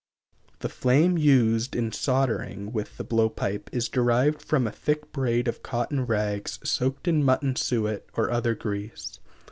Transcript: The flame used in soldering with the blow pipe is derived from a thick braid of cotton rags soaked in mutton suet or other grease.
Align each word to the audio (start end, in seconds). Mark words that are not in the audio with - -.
The 0.61 0.67
flame 0.69 1.15
used 1.19 1.75
in 1.75 1.91
soldering 1.91 2.71
with 2.71 2.97
the 2.97 3.03
blow 3.03 3.29
pipe 3.29 3.69
is 3.71 3.87
derived 3.87 4.41
from 4.41 4.65
a 4.65 4.71
thick 4.71 5.11
braid 5.11 5.47
of 5.47 5.61
cotton 5.61 6.07
rags 6.07 6.57
soaked 6.63 7.07
in 7.07 7.23
mutton 7.23 7.55
suet 7.55 8.07
or 8.15 8.31
other 8.31 8.55
grease. 8.55 9.19